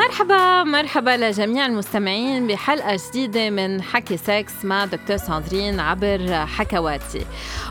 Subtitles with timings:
[0.00, 7.26] مرحبا مرحبا لجميع المستمعين بحلقة جديدة من حكي سكس مع دكتور ساندرين عبر حكواتي.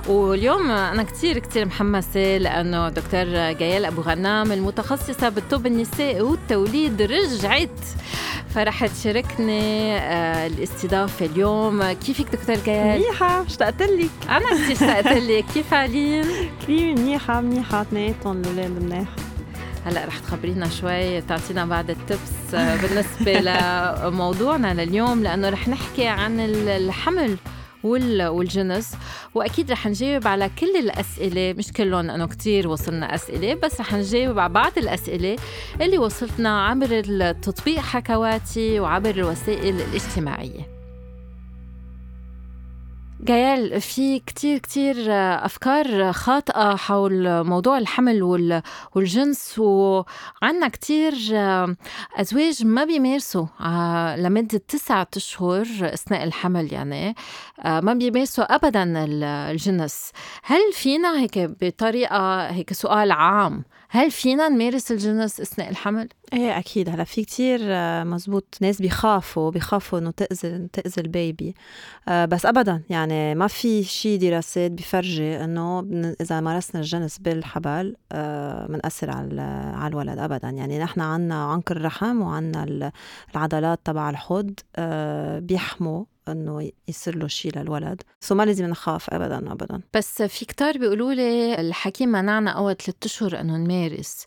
[0.08, 7.80] واليوم أنا كتير كتير محمسة لأنه دكتور جيال أبو غنام المتخصصة بالطب النسائي والتوليد رجعت.
[8.56, 11.92] فرح تشاركني آه، الاستضافة اليوم.
[11.92, 14.10] كيفك دكتور جيال؟ منيحة اشتقت لك.
[14.30, 15.46] أنا كتير اشتقت لك.
[15.54, 16.26] كيف علين؟
[16.62, 19.08] كثير منيحة منيحة اثنيناتهم الأولاد منيح
[19.86, 23.40] هلا رح تخبرينا شوي تعطينا بعض التبس آه، بالنسبة
[24.10, 27.38] لموضوعنا لليوم لأنه رح نحكي عن الحمل
[27.84, 28.96] والجنس.
[29.36, 34.40] وأكيد رح نجاوب على كل الأسئلة مش كلهم لأنه كتير وصلنا أسئلة بس رح نجاوب
[34.40, 35.36] على بعض الأسئلة
[35.82, 40.79] اللي وصلتنا عبر التطبيق حكواتي وعبر الوسائل الاجتماعية.
[43.24, 44.96] جيال في كتير كتير
[45.46, 48.24] أفكار خاطئة حول موضوع الحمل
[48.96, 51.14] والجنس وعنا كتير
[52.16, 57.16] أزواج ما بيمارسوا آه، لمدة تسعة أشهر أثناء الحمل يعني
[57.60, 60.12] آه، ما بيمارسوا أبدا الجنس.
[60.44, 66.90] هل فينا هيك بطريقة هيك سؤال عام هل فينا نمارس الجنس أثناء الحمل؟ إيه أكيد.
[66.90, 71.56] هلا في كتير آه، مزبوط ناس بيخافوا بيخافوا إنه تأذي تأذي ال baby.
[72.08, 75.80] آه، بس ابدا يعني ما في شيء دراسات بيفرجي إنه
[76.22, 77.96] إذا مارسنا الجنس بالحبل
[78.70, 79.42] بنأثر آه، على
[79.76, 80.20] على الولد.
[80.20, 80.50] ابدا.
[80.50, 82.92] يعني نحن عنا عنق الرحم وعنا
[83.36, 84.54] العضلات تبع الحوض
[85.46, 88.02] بيحموا إنه يصير له شيء للولد.
[88.22, 92.96] so ما لازم نخاف ابدا ابدا بس في كتار بيقولوا لي الحكيم منعنا أول ثلاث
[93.06, 94.26] أشهر إنه نمارس.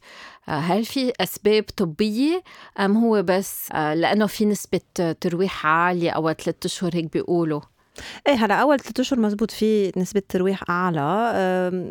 [0.49, 2.43] آه، هل في أسباب طبية؟
[2.81, 4.81] أم هو بس آه، لأنه في نسبة
[5.21, 7.61] ترويح عالية أول ثلاث أشهر هيك بيقولوا؟
[8.29, 11.01] إيه هلا أول ثلاث أشهر مزبوط في نسبة ترويح أعلى.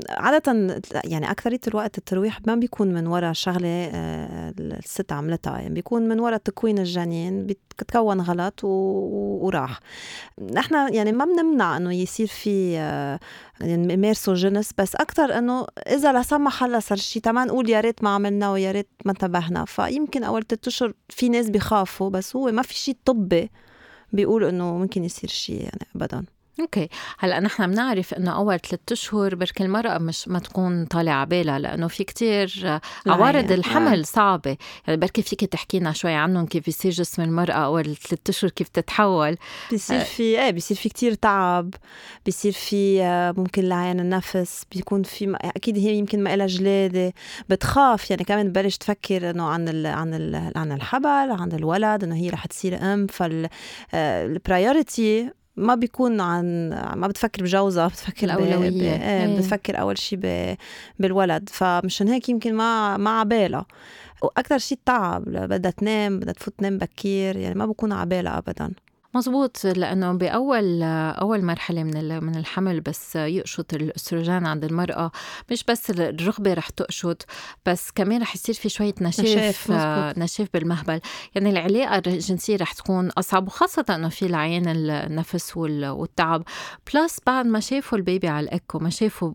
[0.09, 6.07] عادة يعني أكثرية الوقت الترويح ما بيكون من وراء شغلة آه، الست عملتها يعني بيكون
[6.07, 9.79] من وراء تكوين الجنين بتكون غلط وراح.
[10.53, 13.19] نحن يعني ما بنمنع إنه يصير في آه،
[13.61, 17.81] يعني يمارسوا جنس بس أكثر إنه إذا لا سمح الله صار شيء تما نقول يا
[17.81, 19.65] ريت ما عملنا ويا ريت ما انتبهنا.
[19.65, 23.51] فيمكن أول ثلاث أشهر في ناس بيخافوا بس هو ما في شيء طبي
[24.13, 26.25] بيقول إنه ممكن يصير شيء يعني ابدا.
[26.59, 26.89] okay.
[27.19, 31.87] هلأ نحن بنعرف إنه أول ثلاث أشهر بركي المرأة مش ما تكون طالع عبالها لأنه
[31.87, 34.03] في كتير عوارض الحمل آه.
[34.03, 34.57] صعبة.
[34.87, 38.67] يعني بركي فيك تحكي لنا شوي عنهم كيف بيصير جسم المرأة أول ثلاث أشهر كيف
[38.67, 39.37] تتحول؟
[39.71, 40.03] بيصير آه.
[40.03, 41.73] في إيه بيصير في كتير تعب
[42.25, 47.13] بيصير في آه، ممكن لعين النفس بيكون في أكيد هي يمكن ما لها جلادة.
[47.49, 52.15] بتخاف يعني كمان تبلش تفكر إنه عن ال عن ال عن الحبل عن الولد إنه
[52.15, 53.07] هي رح تصير أم.
[53.07, 58.69] فالبرايورتي آه، ما بيكون عن ما بتفكر بجوزها بتفكر الأولوية.
[58.69, 58.81] ب...
[58.81, 59.37] إيه.
[59.37, 60.55] بتفكر أول شيء ب...
[60.99, 61.49] بالولد.
[61.49, 63.65] فمشان هيك يمكن ما ما عبالها.
[64.21, 68.71] وأكثر شيء التعب بدها تنام بدها تفوت تنام بكير يعني ما بكون عبالها أبدا.
[69.13, 75.11] مزبوط لأنه بأول أول مرحلة من من الحمل بس يقشط الاستروجين عند المرأة
[75.51, 77.25] مش بس الرغبة رح تقشط
[77.65, 81.01] بس كمان رح يصير في شوية نشاف نشاف, نشاف بالمهبل.
[81.35, 86.43] يعني العلاقة الجنسية رح تكون أصعب وخاصة إنه في لعيان النفس والتعب.
[86.93, 89.33] plus بعد ما شافوا ال baby على ال écho ما شافوا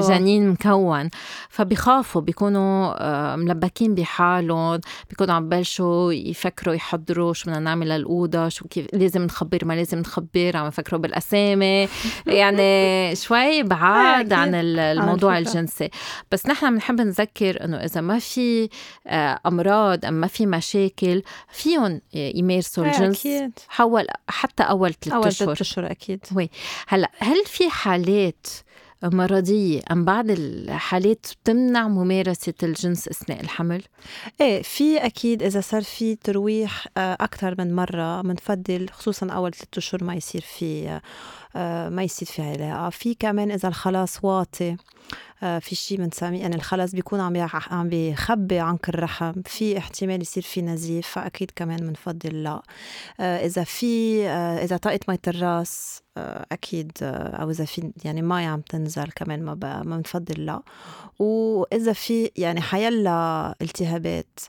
[0.00, 1.10] جنين مكون.
[1.48, 8.68] فبيخافوا بيكونوا آه، ملبكين بحالهم بيكونوا عم ببلشوا يفكروا يحضروا شو بدنا نعمل للأوضة شو
[8.68, 11.88] كيف لازم نخبر ما لازم نخبر عم يفكروا بالأسامي.
[12.26, 15.90] يعني شوي بعاد عن الموضوع الجنسي.
[16.32, 18.68] بس نحن بنحب نذكر إنه إذا ما في
[19.06, 23.52] آه، أمراض أم ما في مشاكل فيهم يمارسوا الجنس أكيد.
[23.68, 26.20] حول حتى أول ثلاث اشهر أول ثلاث أشهر أكيد.
[26.34, 26.50] وي.
[26.86, 28.46] هلأ هل في حالات
[29.02, 33.82] مرضية أم بعض الحالات بتمنع ممارسة الجنس أثناء الحمل؟
[34.40, 39.78] إيه في أكيد إذا صار في ترويح آه، أكثر من مرة بنفضل خصوصا أول ثلاثة
[39.78, 41.00] أشهر ما يصير في
[41.56, 44.76] آه، ما يصير في علاقة في كمان إذا الخلاص واطي
[45.40, 49.32] في شيء بنسميه يعني الخلص بيكون عم عم بيخبي عنق الرحم.
[49.46, 52.62] في احتمال يصير في نزيف فأكيد كمان بنفضل لا
[53.20, 56.02] إذا في إذا طقت مي الرأس
[56.52, 59.54] أكيد أو إذا في يعني مي عم تنزل كمان ما
[59.84, 60.62] ما بنفضل لا
[61.18, 64.40] وإذا في يعني حيلا التهابات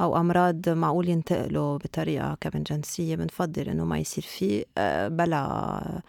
[0.00, 4.64] أو أمراض معقول ينتقلوا بطريقة كمان جنسية بنفضل إنه ما يصير في
[5.10, 6.02] بلا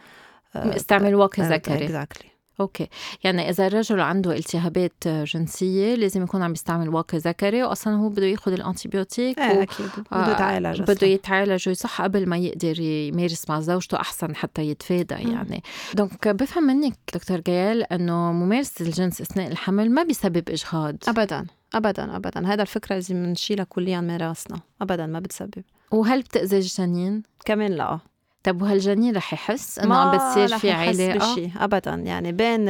[0.55, 1.87] استعمال واقي ذكري.
[1.87, 2.36] Exactly.
[2.59, 2.87] okay.
[3.23, 8.25] يعني إذا الرجل عنده التهابات جنسية لازم يكون عم يستعمل واقي ذكري واصلا هو بده
[8.25, 9.61] يأخذ ال antibiotique إيه و...
[9.61, 9.89] أكيد.
[10.11, 15.63] بده يتعالج بده يتعالج صح قبل ما يقدر يمارس مع زوجته أحسن حتى يتفادى يعني.
[15.93, 20.95] دونك بفهم منك دكتور جيال إنه ممارسة الجنس أثناء الحمل ما بيسبب إجهاض.
[21.07, 22.47] ابدا ابدا ابدا.
[22.47, 24.59] هذا الفكرة لازم نشيلها كليا من راسنا.
[24.81, 25.63] ابدا ما بتسبب.
[25.91, 27.99] وهل بتأذي الجنين؟ كمان لا.
[28.47, 31.93] طب وهالجنين رح يحس إنه عم بتصير في علاقه؟ بشي ابدا.
[31.93, 32.65] يعني بين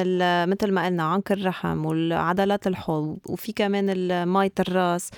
[0.49, 5.09] مثل ما قلنا عنق الرحم والعضلات الحوض وفي كمان مية الرأس.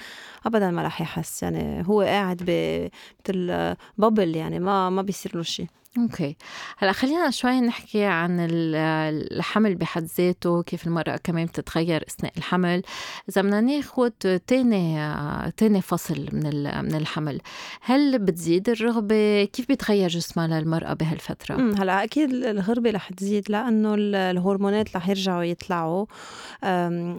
[0.45, 5.67] ابدا ما رح يحس يعني هو قاعد مثل بابل يعني ما ما بيصير له شيء.
[5.97, 6.35] okay.
[6.77, 12.81] هلأ خلينا شوي نحكي عن الحمل بحد ذاته كيف المرأة كمان بتتغير أثناء الحمل.
[13.29, 14.09] إذا بدنا ناخذ
[14.47, 15.11] تاني
[15.57, 17.41] تاني فصل من من الحمل.
[17.81, 24.95] هل بتزيد الرغبة؟ كيف بيتغير جسمها للمرأة بهالفترة؟ هلأ أكيد الرغبة رح تزيد لأنه الهرمونات
[24.95, 26.05] رح يرجعوا يطلعوا.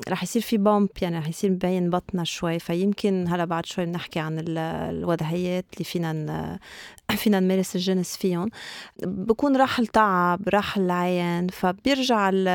[0.08, 4.19] رح يصير في bump يعني رح يصير مبين بطنها شوي فيمكن هلا بعد شوي بنحكي
[4.21, 6.59] عن الوضعيات اللي فينا
[7.23, 8.51] فينا نمارس الجنس فيهم.
[9.03, 12.47] بكون راح التعب راح العين فبيرجع ال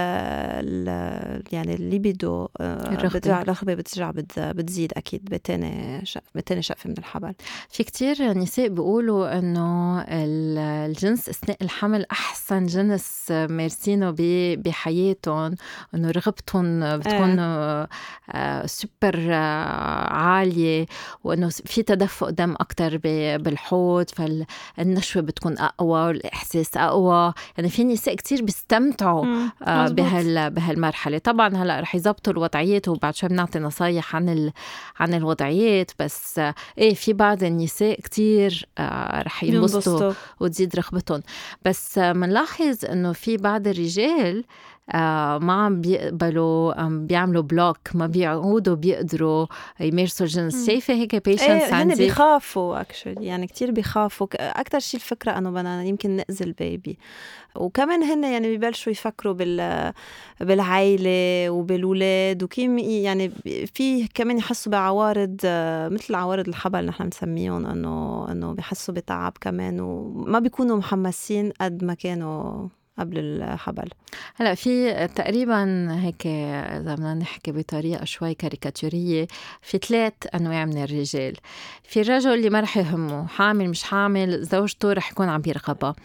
[1.52, 3.74] يعني الليبيدو آه، الرغبة.
[3.74, 4.12] بترجع
[4.52, 6.04] بتزيد أكيد بتاني
[6.36, 7.34] بتاني شقفة من الحبل.
[7.69, 14.16] في كتير نساء بيقولوا إنه الجنس أثناء الحمل أحسن جنس مارسينه
[14.57, 15.56] بحياتهم
[15.96, 17.88] إنه رغبتهم بتكون آه.
[18.66, 19.34] سوبر
[20.45, 20.86] عالية
[21.24, 22.97] وإنه في تدفق دم أكتر
[23.38, 27.33] بالحوض فالنشوة بتكون أقوى والإحساس أقوى.
[27.57, 29.25] يعني في نساء كتير بيستمتعوا
[29.63, 31.18] آه بهال بهالمرحلة.
[31.18, 34.51] طبعا هلأ رح يظبطوا الوضعيات وبعد شوي بنعطي نصايح عن ال...
[35.00, 36.42] عن الوضعيات بس
[36.77, 41.21] إيه في بعض النساء كتير آه رح ينبسطوا وتزيد رغبتهم.
[41.65, 44.44] بس بنلاحظ آه إنه في بعض الرجال
[44.93, 49.45] ما عم بيقبلوا عم بيعملوا بلوك ما بيعودوا بيقدروا
[49.79, 50.67] يمارسوا الجنس.
[50.67, 54.27] شايفة هيك patients إيه عندي؟ بيخافوا actually يعني كتير بيخافوا.
[54.33, 56.97] أكثر شيء الفكرة إنه بدنا يمكن نأذي ال baby.
[57.55, 59.93] وكمان هن يعني ببلشوا يفكروا بال
[60.39, 63.31] بالعائله وبالولاد وكيف يعني
[63.73, 65.37] في كمان يحسوا بعوارض
[65.93, 71.93] مثل عوارض الحبل نحن بنسميهم إنه إنه بحسوا بتعب كمان وما بيكونوا محمسين قد ما
[71.93, 72.67] كانوا
[73.00, 73.89] قبل الحبل.
[74.36, 79.27] هلا في تقريبا هيك إذا بدنا نحكي بطريقة شوي كاريكاتورية
[79.62, 81.36] في ثلاث أنواع من الرجال.
[81.83, 85.95] في الرجل اللي ما رح يهمه حامل مش حامل زوجته رح يكون عم بيرغبها.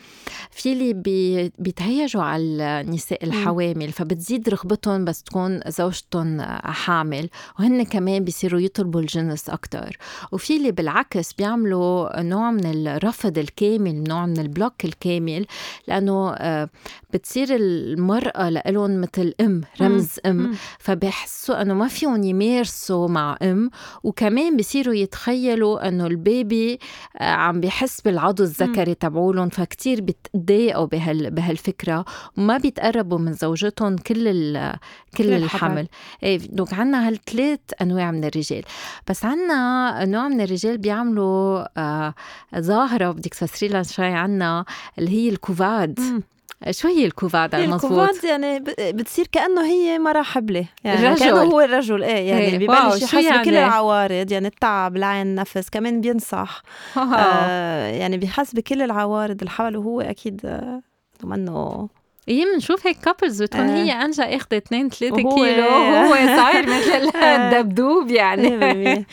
[0.51, 7.29] في اللي بي بيتهيجوا على النساء الحوامل فبتزيد رغبتهم بس تكون زوجتهم حامل
[7.59, 9.97] وهن كمان بيصيروا يطلبوا الجنس أكثر
[10.33, 15.47] وفي اللي بالعكس بيعملوا نوع من الرفض الكامل نوع من البلوك الكامل
[15.89, 16.69] لأنه آه،
[17.15, 20.55] بتصير المرأة لإلهم مثل أم رمز أم.
[20.79, 23.71] فبحسوا أنه ما فيهم يمارسوا مع أم.
[24.03, 26.79] وكمان بصيروا يتخيلوا أنه ال baby
[27.19, 32.05] آه، عم بيحس بالعضو الذكري تبعولهم فكتير بتضايقوا بهال بهالفكرة.
[32.39, 34.77] وما بيتقربوا من زوجتهم كل ال
[35.17, 35.89] كل الحمل.
[36.23, 38.63] إيه donc عنا هالثلاث أنواع من الرجال.
[39.09, 42.15] بس عنا نوع من الرجال بيعملوا آه
[42.59, 44.65] ظاهرة بدك تفسري لنا شوي عنا
[44.99, 46.23] اللي هي ال couvade.
[46.71, 48.59] شو هي ال couvade على المضبوط؟ ال couvade يعني
[48.93, 51.25] بتصير كأنه هي مرة حبلة يعني الرجل.
[51.25, 52.59] كأنه هو الرجل إيه يعني إيه.
[52.59, 56.63] ببلش يحس يعني؟ بكل العوارض يعني التعب لعيان النفس كمان بينصح
[56.97, 60.83] آه يعني بيحس بكل العوارض الحول وهو أكيد آه
[61.25, 61.89] منه
[62.29, 63.85] إيه بنشوف هيك كابلز بتكون آه.
[63.85, 69.07] هي أنجا اخذت 2 3 كيلو وهو صاير مثل الدبدوب يعني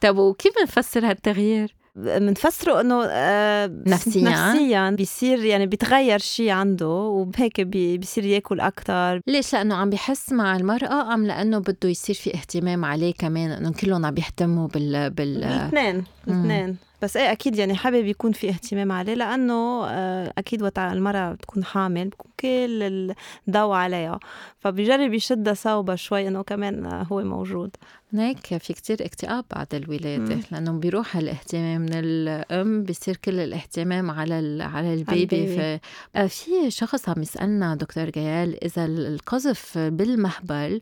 [0.00, 4.90] طب وكيف بنفسر هالتغيير؟ بنفسره إنه آه نفسيا؟ نفسيا.
[4.90, 11.14] بيصير يعني بيتغير شيء عنده وبهيك بيصير ياكل أكثر ليش؟ لأنه عم بحس مع المرأة
[11.14, 16.04] أم لأنه بده يصير في اهتمام عليه كمان إنه كلهم عم بيهتموا بال بال الاثنين
[16.28, 16.76] الاثنين.
[17.02, 21.64] بس إيه أكيد يعني حابب يكون في اهتمام عليه لأنه آه، أكيد وقت المرأة بتكون
[21.64, 23.14] حامل بكون كل
[23.48, 24.20] الضوء عليها
[24.58, 27.70] فبيجرب يشدها صوبة شوي إنه كمان هو موجود
[28.14, 30.42] هيك في كتير اكتئاب بعد الولادة مم.
[30.52, 35.80] لأنه بيروح الاهتمام من الأم بيصير كل الاهتمام على على البيبي, البيبي.
[36.16, 40.80] آه، في شخص عم يسألنا دكتور جيال إذا القذف بالمهبل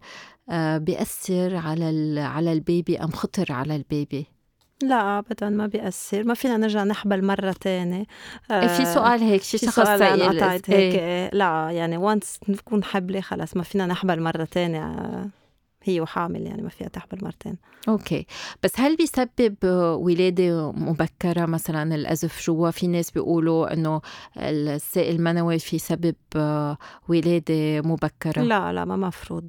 [0.51, 4.27] آه، بيأثر على على ال baby أم خطر على ال baby
[4.83, 6.25] لا ابدا ما بيأثر.
[6.25, 8.05] ما فينا نرجع نحبل مرة تانية.
[8.51, 11.31] آه في سؤال هيك شي شخص سائل هيك إيه.
[11.33, 14.85] لا يعني once نكون حبلة خلص ما فينا نحبل مرة تانية.
[14.85, 15.29] آه
[15.83, 17.57] هي وحامل يعني ما فيها تحبل مرتين
[17.89, 18.27] okay.
[18.63, 19.57] بس هل بيسبب
[20.01, 24.01] ولادة مبكرة مثلا؟ إذا قذف جوا في ناس بيقولوا إنه
[24.37, 26.15] السائل المنوي في سبب
[27.09, 28.43] ولادة مبكرة.
[28.43, 29.49] لا لا ما مفروض.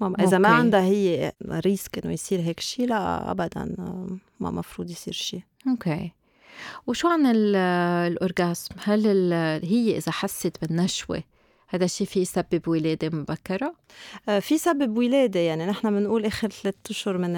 [0.00, 3.74] ماما إذا ما عندها هي risk إنه يصير هيك شيء لا ابدا
[4.40, 6.12] ما مفروض يصير شيء okay
[6.86, 9.32] وشو عن ال orgasm هل
[9.62, 11.22] هي إذا حست بالنشوة
[11.74, 13.74] هذا الشيء في يسبب ولادة مبكرة؟
[14.28, 17.32] آه، في سبب ولادة يعني نحن بنقول آخر ثلاث أشهر من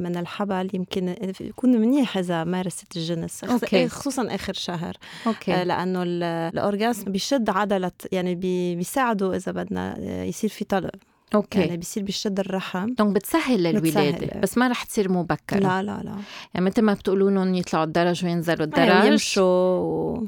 [0.00, 3.88] من الحبل يمكن يكون منيح إذا مارست الجنس okay.
[3.88, 5.52] خصوصا آخر شهر okay.
[5.54, 8.34] آه، لأنه ال orgasm بيشد عضلة يعني
[8.74, 10.90] بيساعده إذا بدنا آه، يصير في طلب
[11.34, 11.60] okay.
[11.60, 12.94] يعني بيصير بيشد الرحم.
[12.94, 14.40] donc بتسهل الولاده بتسهل.
[14.40, 15.58] بس ما رح تصير مبكرة.
[15.58, 16.16] لا لا لا.
[16.54, 19.04] يعني مثل ما بتقولوا لهم يطلعوا الدرج وينزلوا الدرج.
[19.04, 20.20] يمشوا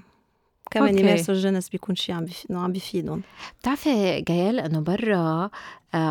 [0.71, 3.23] كمان يمارسوا الجنس بيكون شيء عم عم بيفيدهم.
[3.61, 5.50] بتعرفي جيال إنه برا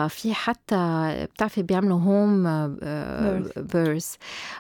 [0.10, 2.44] في حتى بتعرفي بيعملوا home
[3.74, 4.16] birth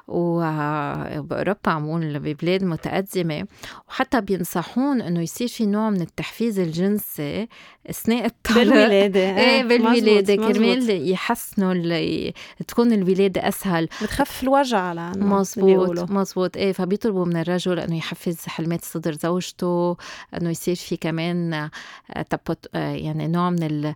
[0.08, 3.48] وبأوروبا عمول ببلاد متقدمة.
[3.90, 7.48] وحتى بينصحون إنه يصير في نوع من التحفيز الجنسي
[7.90, 9.20] أثناء الطلق بالولادة.
[9.40, 12.32] إيه بالولادة كرمال يحسنوا
[12.68, 13.86] تكون الولادة أسهل.
[14.04, 19.98] بتخفف الوجع على مزبوط مزبوط إيه فبيطلبوا من الرجل إنه يحفز حلمات صدر زوجته
[20.34, 23.94] إنه يصير في كمان آه، تبط آه، يعني نوع من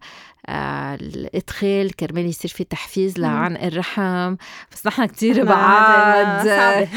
[0.49, 4.35] الإدخال كرمال يصير في تحفيز لعن الرحم.
[4.71, 6.47] بس نحن كثير بعاد.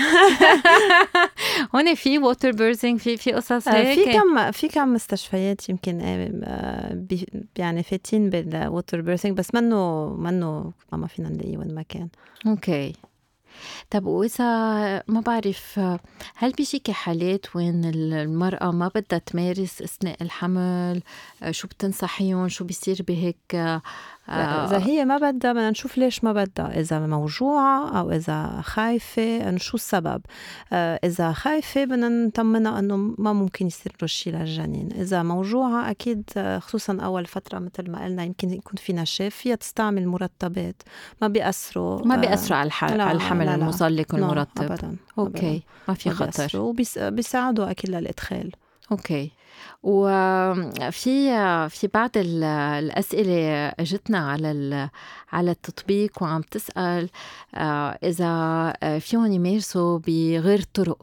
[1.74, 3.98] هون في water birthing في في قصص آه، هيك.
[3.98, 6.00] في كم في كم مستشفيات يمكن
[6.44, 7.06] آه،
[7.58, 12.08] يعني فاتين بال water birthing بس منه منه ما فينا نلاقيه وين ما كان.
[12.46, 12.92] okay.
[13.90, 14.44] طب وإذا
[15.08, 15.80] ما بعرف
[16.36, 21.02] هل بيجيكي حالات وين المرأة ما بدها تمارس أثناء الحمل؟
[21.50, 23.80] شو بتنصحيهم؟ شو بيصير بهيك؟
[24.28, 26.80] إذا هي ما بدها بدنا نشوف ليش ما بدها.
[26.80, 30.22] إذا موجوعة أو إذا خايفة إنه شو السبب؟
[30.72, 34.88] آه، إذا خايفة بدنا نطمنها إنه ما ممكن يصير له شيء للجنين.
[34.92, 39.54] إذا موجوعة أكيد آه، خصوصا أول فترة مثل ما قلنا يمكن يكون في نشاف فيها
[39.54, 40.82] تستعمل مرطبات
[41.22, 46.60] ما بيأثروا ما آه، بيأثروا على, على الحمل المزلق والمرطب أبدا okay ما في خطر.
[46.60, 48.52] وبيساعدوا أكيد للإدخال.
[48.92, 49.30] okay.
[49.82, 51.30] وفي
[51.70, 54.90] في بعض الأسئلة اجتنا على
[55.32, 57.08] على التطبيق وعم تسأل
[57.54, 61.02] آه، إذا فيهم يمارسوا بغير طرق.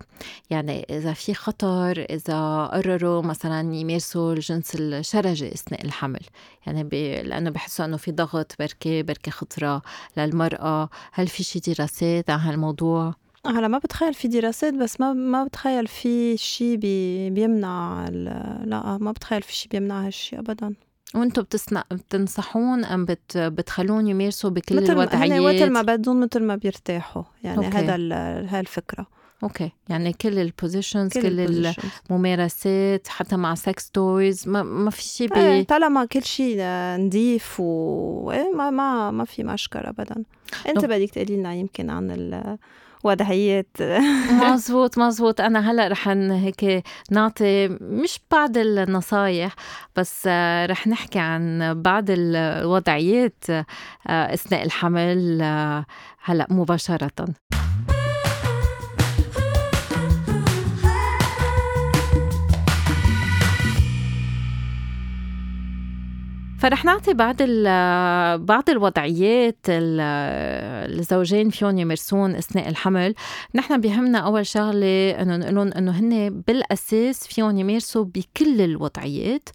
[0.49, 6.21] يعني إذا في خطر إذا قرروا مثلا يمارسوا الجنس الشرجي أثناء الحمل.
[6.67, 9.81] يعني بي لأنه بحسوا إنه في ضغط بركي بركي خطرة
[10.17, 10.89] للمرأة.
[11.11, 15.87] هل في شي دراسات عن هالموضوع؟ هلا ما بتخيل في دراسات بس ما ما بتخيل
[15.87, 18.05] في شيء بي بيمنع
[18.63, 20.73] لا ما بتخيل في شيء بيمنع هالشيء ابدا.
[21.15, 26.55] وأنتم بتسنق بتنصحون أم بت بتخلون يمارسوا بكل مثل الوضعيات؟ مثل ما بدهم مثل ما
[26.55, 27.23] بيرتاحوا.
[27.43, 27.77] يعني okay.
[27.77, 27.95] هذا
[28.49, 29.07] هاي الفكرة
[29.43, 29.71] okay.
[29.89, 31.73] يعني كل ال positions كل, كل
[32.09, 35.39] الممارسات حتى مع sex toys ما, ما في شيء بي...
[35.39, 36.57] إيه طالما كل شيء
[36.97, 40.23] نظيف و إيه ما ما ما في مشكلة ابدا.
[40.67, 42.57] أنت بدك تقولي لنا يمكن عن ال
[43.03, 43.77] وضعيات
[44.31, 49.55] مزبوط مزبوط أنا هلأ رح هيك نعطي مش بعض النصايح
[49.95, 50.27] بس
[50.65, 53.65] رح نحكي عن بعض الوضعيات آه،
[54.07, 55.85] أثناء الحمل آه،
[56.23, 57.11] هلأ مباشرة.
[66.63, 67.35] فرح نعطي بعض
[68.45, 73.15] بعض الوضعيات الزوجين فيهم يمارسون أثناء الحمل،
[73.55, 79.49] نحن بيهمنا أول شغلة إنه نقول إنه هن بالأساس فيهم يمارسوا بكل الوضعيات.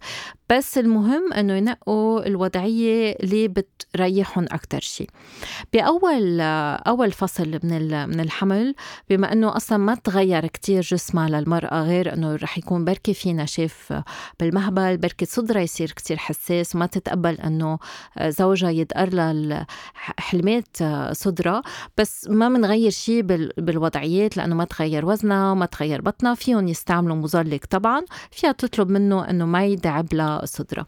[0.51, 5.09] بس المهم إنه ينقوا الوضعية اللي بتريحهم أكثر شيء
[5.73, 6.41] بأول
[6.87, 8.75] أول فصل من من الحمل
[9.09, 14.01] بما إنه أصلا ما تغير كتير جسمها للمرأة غير إنه رح يكون بركي في نشاف
[14.39, 17.79] بالمهبل بركي صدرها يصير كتير حساس وما تتقبل إنه
[18.21, 20.77] زوجها يدقر لها حلمات
[21.11, 21.61] صدرها.
[21.97, 23.21] بس ما بنغير شيء
[23.57, 29.29] بالوضعيات لأنه ما تغير وزنها وما تغير بطنها فيهم يستعملوا مزلق طبعا فيها تطلب منه
[29.29, 30.85] إنه ما يدعب لها صدرها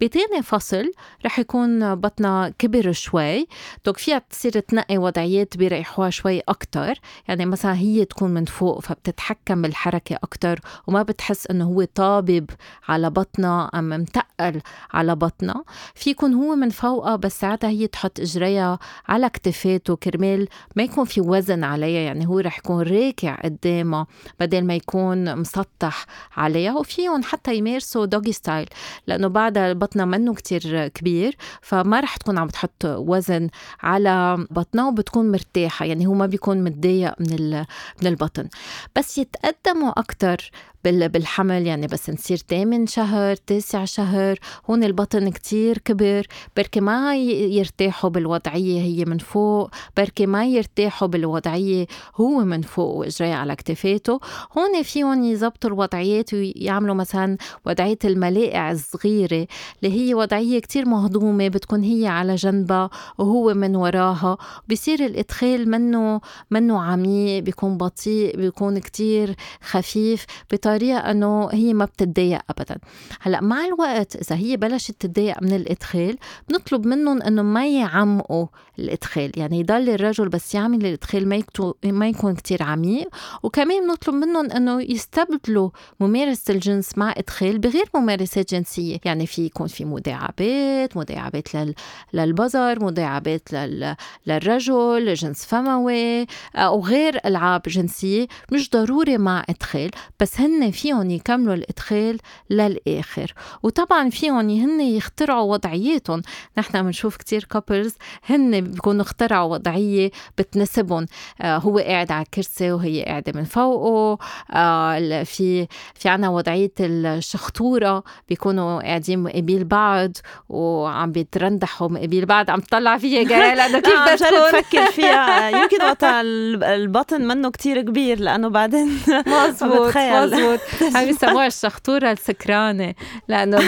[0.00, 0.92] بتاني فصل
[1.26, 3.46] رح يكون بطنها كبر شوي.
[3.86, 7.00] دوك فيها تصير تنقي وضعيات بيريحوها شوي أكتر.
[7.28, 12.50] يعني مثلا هي تكون من فوق فبتتحكم بالحركة أكتر وما بتحس إنه هو طابب
[12.88, 14.60] على بطنها أم متقل
[14.92, 15.64] على بطنها.
[15.94, 18.78] في يكون هو من فوقها بس ساعتها هي تحط إجريها
[19.08, 22.00] على كتفاته كرمال ما يكون في وزن عليها.
[22.00, 24.06] يعني هو رح يكون راكع قدامها
[24.40, 26.78] بدل ما يكون مسطح عليها.
[26.78, 28.68] وفيهم حتى يمارسوا دوغي ستايل
[29.06, 33.48] لأنه بعد بطنها منه كتير كبير فما رح تكون عم تحط وزن
[33.80, 37.58] على بطنها وبتكون مرتاحة يعني هو ما بيكون متضايق من
[38.02, 38.48] من البطن.
[38.96, 40.50] بس يتقدموا أكتر
[40.84, 44.38] بالحمل يعني بس نصير تامن شهر تاسع شهر
[44.70, 51.86] هون البطن كتير كبر بركي ما يرتاحوا بالوضعية هي من فوق بركي ما يرتاحوا بالوضعية
[52.16, 54.20] هو من فوق وإجريه على كتفاته
[54.58, 59.46] هون فيهم يزبطوا الوضعيات ويعملوا مثلا وضعية الملاقع الصغيرة
[59.82, 64.38] اللي هي وضعية كتير مهضومة بتكون هي على جنبها وهو من وراها.
[64.70, 66.20] بصير الإدخال منه
[66.50, 72.78] منه عميق بيكون بطيء بيكون كتير خفيف بطريقة بطريقه إنه هي ما بتتضايق ابدا.
[73.20, 78.46] هلأ مع الوقت إذا هي بلشت تتضايق من الإدخال بنطلب منهم إنه ما يعمقوا
[78.78, 81.42] الادخال يعني يضل الرجل بس يعمل الادخال ما
[81.84, 83.08] ما يكون كتير عميق.
[83.42, 85.70] وكمان بنطلب منهم إنه يستبدلوا
[86.00, 88.98] ممارسة الجنس مع إدخال بغير ممارسات جنسية.
[89.04, 91.74] يعني في يكون في مداعبات مداعبات لل...
[92.12, 93.96] للبظر مداعبات لل...
[94.26, 99.90] للرجل جنس فموي أو غير ألعاب جنسية مش ضروري مع إدخال.
[100.20, 102.18] بس هن فيهم يكملوا الإدخال
[102.50, 103.34] للآخر.
[103.62, 106.22] وطبعا فيهم هن يخترعوا وضعياتهم
[106.58, 107.94] نحن بنشوف كتير كابلز
[108.24, 111.06] هن بيكونوا اخترعوا وضعية بتناسبهم.
[111.40, 114.18] آه هو قاعد على كرسي وهي قاعدة من فوقه.
[114.52, 120.12] آه في في عنا وضعية الشخطورة بيكونوا قاعدين مقابل بعض
[120.48, 122.50] وعم بيترندحوا مقابل بعض.
[122.50, 125.48] عم تطلع فيها جاي لأنه كيف بدها تكون بفكر فيها.
[125.62, 128.86] يمكن وقت البطن منه كتير كبير لأنه بعدين
[129.26, 130.60] مزبوط مزبوط
[130.94, 132.94] هاي بيسموها الشخطورة السكرانة
[133.28, 133.58] لأنه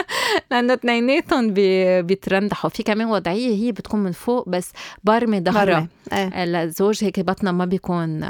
[0.50, 0.54] بي...
[0.58, 2.02] لأنه اثنيناتهم بي...
[2.02, 2.70] بيترندحوا.
[2.70, 4.72] في كمان وضعية هي بتكون من فوق بس
[5.04, 5.88] بارمة ظهرها.
[6.12, 8.20] الزوج هيك بطنها ما بيكون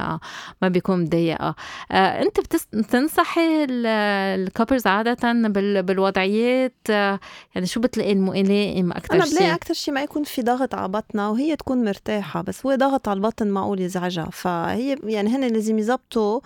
[0.62, 1.54] ما بيكون مضيقة
[1.90, 2.40] آه، أنت
[2.72, 5.82] بتنصحي الكابرز عادة بال...
[5.82, 10.74] بالوضعيات يعني شو بتلاقي الملائم أكثر شيء؟ أنا بلاقي أكثر شيء ما يكون في ضغط
[10.74, 14.28] على بطنها وهي تكون مرتاحة بس هو ضغط على البطن معقول يزعجها.
[14.32, 16.40] فهي يعني هن لازم يزبطوا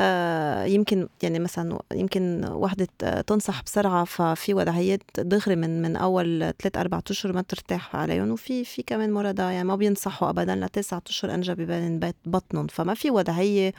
[0.00, 2.88] آه، يمكن يعني مثلا يمكن وحدة
[3.26, 8.30] تنصح بسرعة ففي وضعيات دغري من من أول ثلاث أربع أشهر ما ترتاح عليهم.
[8.30, 12.66] وفي في كمان مرضى يعني ما بينصحوا أبدا لتسعة أشهر أنجب بين بطنهم.
[12.66, 13.72] فما في وضعية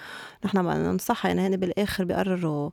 [0.45, 2.69] نحن بننصحها يعني هن بالآخر بيقرروا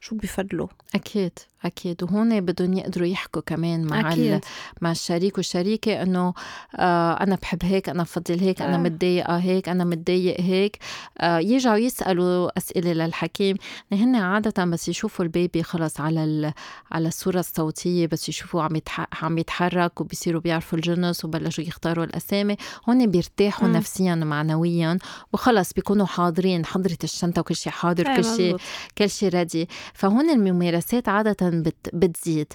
[0.00, 1.38] شو بيفضلوا أكيد.
[1.64, 4.40] أكيد وهون بدهم يقدروا يحكوا كمان مع أكيد.
[4.80, 6.34] مع الشريك والشريكة إنه
[6.76, 8.78] آه أنا بحب هيك أنا بفضل هيك أنا آه.
[8.78, 10.78] متضايقة هيك أنا متضايق هيك
[11.18, 13.56] آه يرجعوا يسألوا أسئلة للحكيم
[13.92, 16.52] هن عادة بس يشوفوا البيبي خلص على
[16.92, 18.80] على الصورة الصوتية بس يشوفوا عم
[19.22, 22.56] عم يتحرك وبصيروا بيعرفوا الجنس وبلشوا يختاروا الأسامي
[22.88, 23.72] هون بيرتاحوا م.
[23.72, 24.98] نفسيا ومعنويا
[25.32, 28.56] وخلص بيكونوا حاضرين حضرت الشنطة وكل شيء حاضر كل شيء
[28.98, 32.52] كل شيء ready فهون الممارسات عادة بت بتزيد.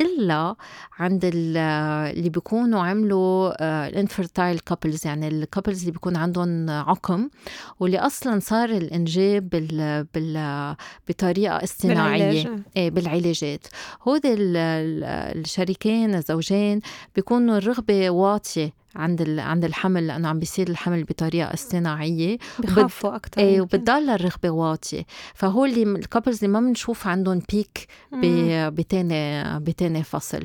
[0.00, 0.54] إلا
[0.98, 3.52] عند اللي بيكونوا عملوا
[3.88, 7.28] ال infertile couples يعني ال couples اللي بيكون عندهم عقم
[7.80, 10.76] واللي أصلا صار الإنجاب بال بال
[11.08, 12.42] بطريقة اصطناعية.
[12.42, 12.60] بالعلاج.
[12.76, 13.66] إيه بالعلاجات.
[14.02, 16.80] هود الشريكين الزوجين
[17.14, 22.38] بيكونوا الرغبة واطية عند عند الحمل لأنه عم بيصير الحمل بطريقة اصطناعية.
[22.58, 25.04] بخافوا أكثر إيه وبتضل الرغبة واطية.
[25.34, 27.86] فهو اللي ال couples اللي ما بنشوف عندهم peak
[28.68, 30.42] بتاني بتاني فصل.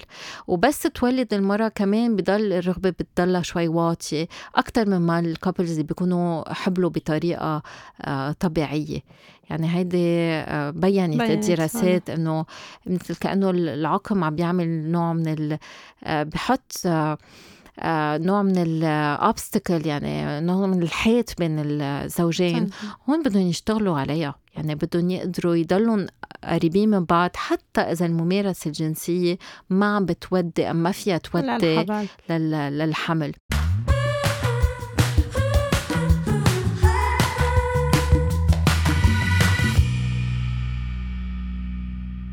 [0.48, 6.54] وبس تولد المرأة كمان بضل الرغبة بتضلها شوي واطية أكثر مما ال couples اللي بيكونوا
[6.54, 7.62] حبلوا بطريقة
[8.02, 9.00] آه، طبيعية.
[9.50, 12.46] يعني هيدي آه، بينت الدراسات إنه
[12.86, 15.58] مثل كأنه العقم عم بيعمل نوع من
[16.06, 17.18] بحط آه،
[18.26, 22.70] نوع من الاوبستكل يعني نوع من الحيط بين الزوجين.
[23.10, 24.36] هون بدهم يشتغلوا عليها.
[24.56, 26.08] يعني بدهم يقدروا يضلوا
[26.44, 29.38] قريبين من بعض حتى إذا الممارسة الجنسية
[29.70, 31.86] ما عم بتودي ما فيها تودي
[32.30, 33.34] للحمل.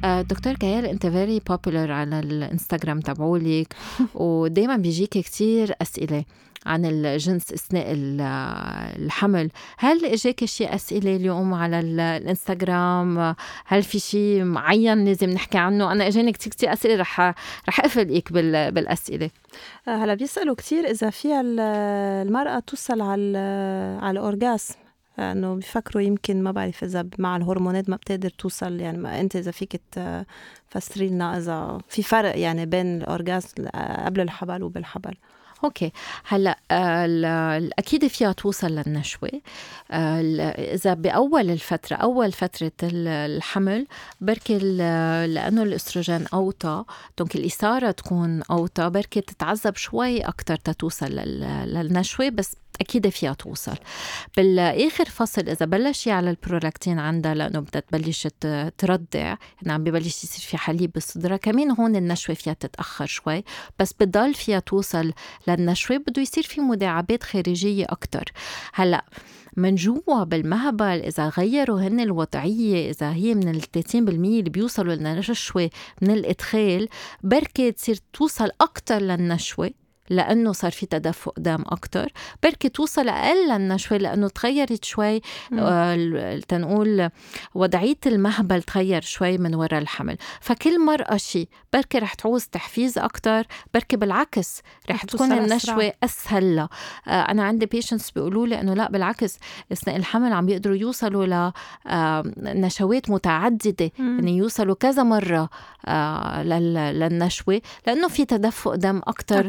[0.04, 3.74] دكتور كيال انت very popular على الانستغرام تبعولك
[4.14, 6.24] ودائما بيجيك كتير أسئلة
[6.66, 9.50] عن الجنس أثناء الحمل.
[9.78, 13.34] هل إجاك شيء أسئلة اليوم على الانستغرام؟
[13.66, 17.20] هل في شيء معين لازم نحكي عنه؟ أنا إجاني كثير كثير أسئلة رح
[17.68, 18.22] رح أقفل
[18.70, 19.30] بالأسئلة.
[19.88, 23.38] آه، هلا بيسألوا كثير إذا فيها المرأة توصل على
[24.02, 24.74] على ال orgasm
[25.18, 29.50] انه بيفكروا يمكن ما بعرف إذا مع الهرمونات ما بتقدر توصل يعني ما أنت إذا
[29.50, 29.80] فيك
[30.70, 33.68] تفسري لنا إذا في فرق يعني بين ال orgasm
[34.04, 35.14] قبل الحبل وبالحبل.
[35.64, 35.92] okay.
[36.24, 36.56] هلأ
[37.78, 39.30] أكيد فيها توصل للنشوة.
[40.58, 43.86] إذا بأول الفترة أول فترة الحمل
[44.20, 44.58] بركي
[45.26, 46.84] لأنه الأستروجين أوطى
[47.18, 53.76] donc الإثارة تكون أوطى بركي تتعذب شوي أكثر تتوصل للنشوة بس أكيد فيها توصل.
[54.36, 58.28] بالآخر فصل إذا بلشي على البرولاكتين عندها لأنه بدها تبلش
[58.78, 58.98] ترضع.
[59.14, 61.36] يعني عم ببلش يصير في حليب بالصدرة.
[61.36, 63.44] كمان هون النشوة فيها تتأخر شوي.
[63.78, 65.12] بس بضل فيها توصل
[65.48, 65.96] للنشوة.
[65.96, 68.24] بده يصير في مداعبات خارجية أكثر
[68.74, 69.04] هلأ
[69.56, 75.70] من جوا بالمهبل إذا غيروا هن الوضعية إذا هي من ال 30% اللي بيوصلوا للنشوة
[76.02, 76.88] من الإدخال
[77.22, 79.70] بركي تصير توصل أكثر للنشوة.
[80.10, 85.20] لأنه صار في تدفق دم أكثر بركي توصل أقل للنشوه لأنه تغيرت شوي.
[85.58, 87.10] آه تنقول
[87.54, 90.16] وضعية المهبل تغير شوي من وراء الحمل.
[90.40, 96.68] فكل مرأة شيء بركي رح تعوز تحفيز أكثر بركي بالعكس رح تكون النشوه أسهل لها
[97.08, 99.38] آه أنا عندي بيشنتس بيقولوا لي إنه لا بالعكس
[99.72, 101.52] أثناء الحمل عم بيقدروا يوصلوا ل
[101.86, 103.90] آه نشوات متعددة.
[103.98, 105.48] يعني يوصلوا كذا مرة
[106.42, 107.60] للنشوة.
[107.86, 109.48] لأنه في تدفق دم أكثر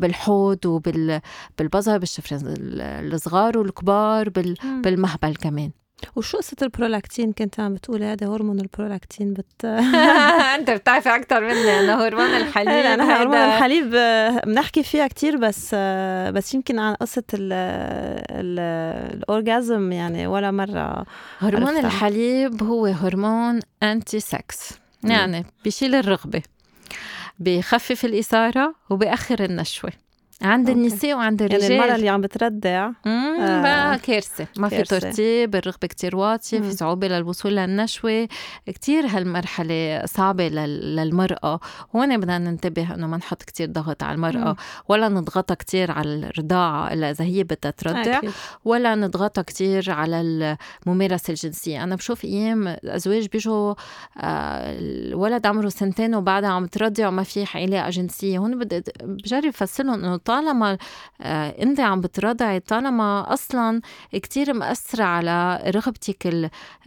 [0.00, 4.28] بالحوض وبالبظر بالشفرين الصغار والكبار
[4.64, 5.70] بالمهبل كمان.
[6.16, 9.64] وشو قصة البرولاكتين؟ كنت عم بتقولي هذا هرمون البرولاكتين بت
[10.58, 13.90] أنت بتعرفي أكثر مني أنا هرمون الحليب أنا هرمون الحليب
[14.46, 15.74] بنحكي فيها كثير بس
[16.34, 17.22] بس يمكن عن قصة
[18.30, 21.04] الاورجازم يعني ولا مرة
[21.38, 21.86] هرمون عرفتها.
[21.86, 24.72] الحليب هو هرمون anti sex
[25.04, 26.42] يعني بيشيل الرغبة.
[27.38, 29.92] بخفف الإثارة وبأخر النشوة.
[30.42, 30.80] عند okay.
[30.80, 34.46] النساء وعند الرجال يعني المرأة اللي عم بترضع آه كارثة.
[34.56, 38.28] ما في ترطيب الرغبة كتير واطية في صعوبة للوصول للنشوة.
[38.66, 41.60] كتير هالمرحلة صعبة للمرأة.
[41.96, 44.48] هون بدنا ننتبه إنه ما نحط كتير ضغط على المرأة.
[44.48, 44.56] مم.
[44.88, 48.20] ولا نضغطها كتير على الرضاعة إلا إذا هي بدها ترضع.
[48.64, 50.20] ولا نضغطها كتير على
[50.86, 51.84] الممارسة الجنسية.
[51.84, 53.74] أنا بشوف أيام ازواج بيجوا
[54.18, 58.38] آه الولد عمره سنتين وبعدها عم ترضع وما في علاقة جنسية.
[58.38, 58.58] هون
[59.02, 60.78] بجرب افسرهم إنه طالما
[61.20, 63.80] آه انت عم بترضعي طالما أصلا
[64.12, 66.26] كتير مأثرة على رغبتك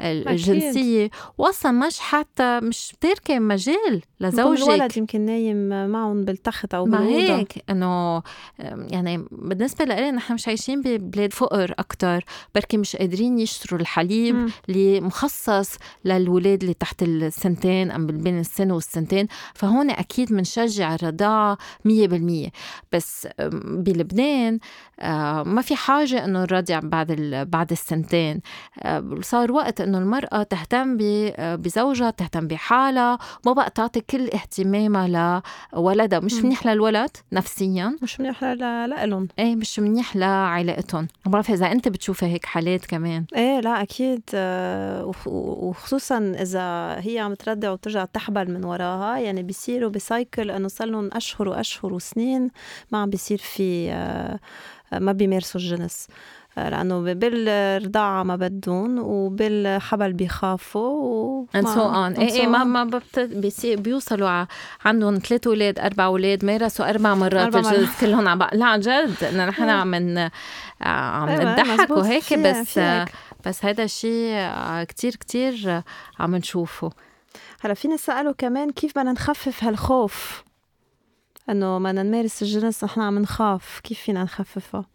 [0.02, 1.12] الجنسية أكيد.
[1.38, 4.63] واصلا مش حتى مش تاركة مجال لزوجك.
[4.63, 8.21] الولد يمكن نايم معهم بالتخت أو ما هيك إنه
[8.60, 12.23] يعني بالنسبة لإلي نحن مش عايشين ببلاد فقر أكثر
[12.56, 14.47] بركي مش قادرين يشتروا الحليب م.
[14.69, 19.28] اللي مخصص للولاد اللي تحت السنتين أم بين السنة والسنتين.
[19.54, 22.49] فهون أكيد بنشجع الرضاعة 100%
[22.91, 23.28] بس
[23.63, 24.59] بلبنان
[24.99, 27.11] آه، ما في حاجة إنه نرضع بعد
[27.51, 28.41] بعد السنتين.
[28.79, 30.97] آه، صار وقت إنه المرأة تهتم
[31.37, 35.41] بزوجها تهتم بحالها ما بقى تعطي كل اهتمامها
[35.73, 39.27] لولدها مش منيح للولد نفسيا؟ مش منيح لإلهم.
[39.39, 43.25] إيه مش منيح لعلاقتهم ما بعرف إذا أنت بتشوفي هيك حالات كمان.
[43.35, 44.21] إيه لا أكيد.
[44.33, 50.87] آه، وخصوصا إذا هي عم ترضع وترجع تحبل من وراها يعني بيصيروا بسايكل إنه صار
[50.87, 52.49] لهم أشهر وأشهر وسنين
[52.91, 54.39] ما عم بيصير في آه،
[54.99, 56.08] ما بيمارسوا الجنس
[56.58, 62.19] آه، لأنه بالرضاعة ما بدهم وبالحبل بيخافوا and so on.
[62.19, 63.01] إيه إيه ما ما
[63.63, 64.45] بيوصلوا
[64.86, 69.36] عندهم ثلاث أولاد أربع أولاد مارسوا أربع مرات أربع الجنس كلهم عم لا عن جد
[69.36, 69.95] نحن عم
[70.82, 72.79] عم أيوة، نضحك وهيك بس
[73.45, 74.49] بس هذا الشيء
[74.84, 75.82] كتير كتير
[76.19, 76.91] عم نشوفه.
[77.62, 80.43] هلا فينا سألوا كمان كيف بدنا نخفف هالخوف؟
[81.51, 83.79] إنه بدنا نمارس الجنس نحن عم نخاف.
[83.83, 84.85] كيف فينا نخففها؟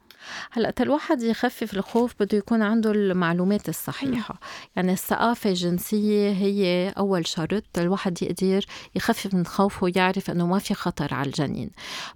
[0.51, 4.41] هلا الواحد يخفف الخوف بده يكون عنده المعلومات الصحيحة.
[4.77, 10.75] يعني الثقافة الجنسية هي أول شرط الواحد يقدر يخفف من خوفه ويعرف أنه ما في
[10.75, 11.71] خطر على الجنين.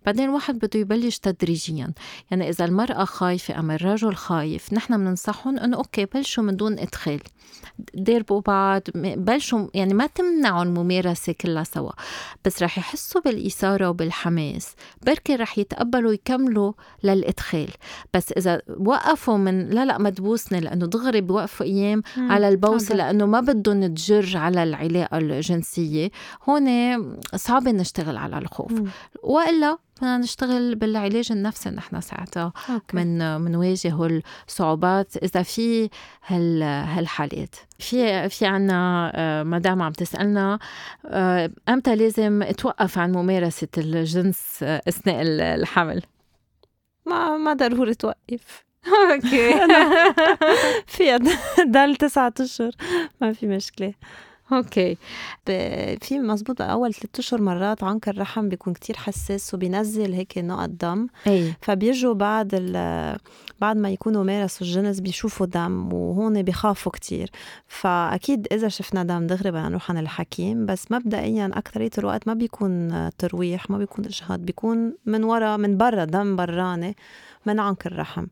[0.07, 1.93] بعدين الواحد بده يبلش تدريجيا.
[2.31, 7.21] يعني إذا المرأة خايفة أم الرجل خايف نحن بننصحهم أنه أوكي بلشوا من دون إدخال.
[7.95, 11.93] ديربوا بعض بلشوا يعني ما تمنعوا الممارسة كلها سوا.
[12.45, 14.75] بس رح يحسوا بالإثارة وبالحماس.
[15.03, 17.69] بركي رح يتقبلوا يكملوا للإدخال.
[18.15, 22.33] بس إذا وقفوا من لا لا ما تبوسني لأنه دغري بوقفوا أيام مم.
[22.33, 26.11] على البوسة لأنه ما بدهم تجر على العلاقة الجنسية
[26.49, 26.69] هون
[27.37, 28.87] صعب نشتغل على الخوف مم.
[29.23, 32.53] وإلا بدنا نشتغل بالعلاج النفسي نحن ساعتها.
[32.93, 35.91] من منواجه الصعوبات إذا في
[36.27, 40.59] هال هالحالات في في عنا آه، مدام عم تسألنا
[41.07, 45.17] آه، أمتى لازم اتوقف عن ممارسة الجنس آه، أثناء
[45.61, 46.03] الحمل
[47.09, 48.65] ما ما ضروري توقف.
[49.13, 49.55] okay.
[50.97, 51.19] فيها
[51.69, 52.71] ضل تسعة أشهر.
[53.21, 53.95] ما في مشكلة.
[54.53, 54.97] okay.
[56.01, 61.07] في مزبوط أول ثلاث أشهر مرات عنق الرحم بيكون كتير حساس وبينزل هيك نقط دم.
[61.27, 61.55] أي.
[61.63, 62.49] فبيجوا بعد
[63.61, 67.31] بعد ما يكونوا مارسوا الجنس بيشوفوا دم وهون بيخافوا كتير.
[67.67, 73.11] فأكيد إذا شفنا دم دغري بدنا نروح عند الحكيم بس مبدئيا اكثريه الوقت ما بيكون
[73.19, 76.97] ترويح ما بيكون إجهاض بيكون من ورا من برا دم براني
[77.47, 78.27] من عنق الرحم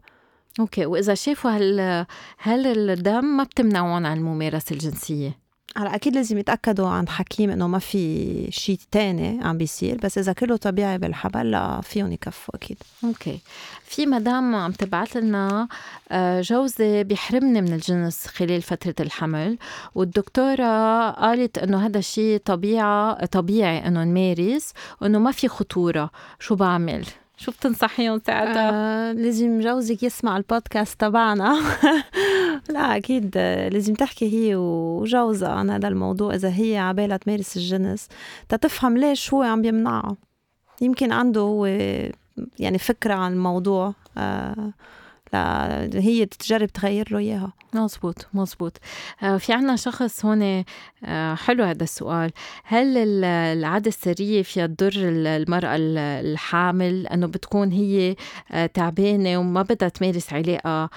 [0.60, 0.86] okay.
[0.86, 2.06] وإذا شافوا هال
[2.38, 5.45] هل الدم ما بتمنعون عن الممارسة الجنسية؟
[5.76, 10.32] هلا أكيد لازم يتأكدوا عند حكيم إنه ما في شيء تاني عم بيصير بس إذا
[10.32, 12.76] كله طبيعي بالحبل لا فيهم يكفوا أكيد.
[13.04, 13.38] okay.
[13.84, 15.68] في مدام عم تبعث لنا
[16.10, 19.58] آه، جوزي بيحرمني من الجنس خلال فترة الحمل
[19.94, 26.10] والدكتورة قالت إنه هذا الشيء طبيعة طبيعي إنه نمارس وإنه ما في خطورة.
[26.40, 31.60] شو بعمل؟ شو بتنصحيهم ساعتها؟ آه لازم جوزك يسمع البودكاست تبعنا.
[32.74, 33.38] لا أكيد
[33.72, 38.08] لازم تحكي هي وجوزها عن هذا الموضوع إذا هي عبالها تمارس الجنس.
[38.48, 40.16] تتفهم ليش هو عم يمنعها.
[40.80, 41.66] يمكن عنده هو
[42.58, 44.72] يعني فكرة عن الموضوع آه
[45.94, 47.52] هي تجرب تغير له إياها.
[47.74, 48.78] مزبوط مزبوط
[49.22, 50.64] آه، في عنا شخص هون
[51.04, 52.30] آه، حلو هذا السؤال.
[52.64, 58.16] هل العادة السرية فيها تضر المرأة الحامل؟ أنه بتكون هي
[58.52, 60.90] آه، تعبانة وما بدها تمارس علاقة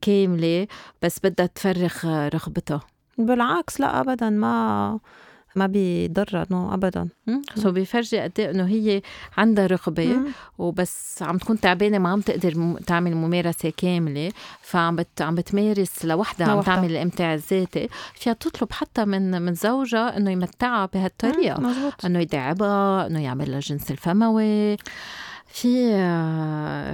[0.00, 0.66] كاملة
[1.02, 2.80] بس بدها تفرغ رغبتها.
[3.18, 4.98] بالعكس لا أبدا ما
[5.56, 7.08] ما بيضر إنه ابدا.
[7.54, 9.02] سو بيفرجي قد إيه إنه هي
[9.36, 10.18] عندها رغبه
[10.58, 16.46] وبس عم تكون تعبانة ما عم تقدر تعمل ممارسة كاملة فعم بت عم بتمارس لوحدها
[16.48, 17.88] عم تعمل الامتاع الذاتي.
[18.14, 21.62] فيها تطلب حتى من من زوجها إنه يمتعها بهالطريقة.
[22.04, 24.76] إنه يداعبها إنه يعمل لها الجنس الفموي.
[25.52, 25.92] في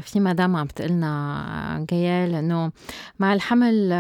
[0.01, 2.73] في مدام عم بتقلنا جيال انه
[3.18, 3.90] مع الحمل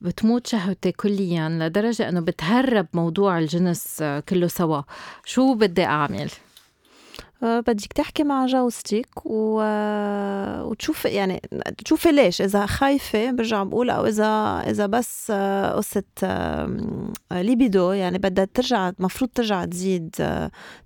[0.00, 4.82] بتموت شهوتي كليا لدرجة إنه بتهرب موضوع الجنس كله سوا.
[5.24, 6.47] شو بدي أعمل؟ آه،
[7.42, 9.62] بدك تحكي مع جوزتك و...
[10.62, 11.42] وتشوف يعني
[11.84, 12.42] تشوفي ليش.
[12.42, 16.02] إذا خايفة برجع بقول أو إذا إذا بس آه، قصة
[17.32, 20.16] ليبيدو يعني بدها ترجع المفروض ترجع تزيد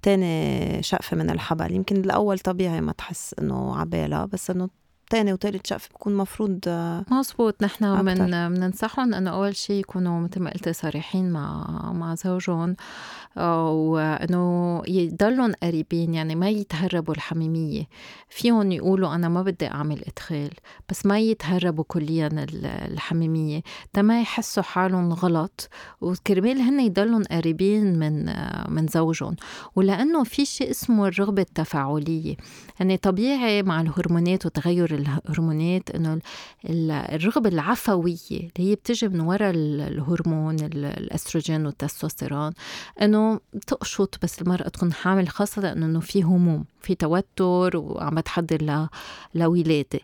[0.02, 1.72] تاني شقفة من الحبل.
[1.72, 4.68] يمكن الأول طبيعي ما تحس إنه عبالها بس إنه
[5.12, 6.60] تاني وتالت شقفة بكون مفروض
[7.10, 8.14] مزبوط نحن من
[8.54, 12.76] بننصحهم إنه أول شيء يكونوا مثل ما قلت صريحين مع مع زوجهم.
[13.36, 17.84] وأنه يضلوا قريبين يعني ما يتهربوا الحميمية.
[18.28, 20.50] فيهم يقولوا أنا ما بدي أعمل إدخال
[20.88, 22.28] بس ما يتهربوا كليا
[22.64, 23.62] الحميمية.
[23.92, 25.68] تما يحسوا حالهم غلط
[26.00, 28.32] وكرمال هن يضلوا قريبين من
[28.68, 29.36] من زوجهم.
[29.76, 32.36] ولأنه في شيء اسمه الرغبة التفاعلية.
[32.80, 36.18] يعني طبيعي مع الهرمونات وتغير الهرمونات إنه
[36.66, 42.52] الرغبة العفوية اللي هي بتجي من وراء الهرمون الأستروجين والتستوستيرون
[43.02, 43.21] إنه
[43.66, 48.88] تقشط بس المرأة تكون حامل خاصة انه في هموم في توتر وعم بتحضر
[49.34, 50.00] لولاده